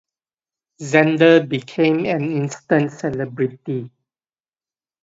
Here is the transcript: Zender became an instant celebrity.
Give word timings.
Zender 0.81 1.47
became 1.47 2.07
an 2.07 2.23
instant 2.31 2.91
celebrity. 2.91 3.91